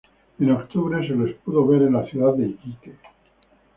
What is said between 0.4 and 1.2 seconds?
octubre, se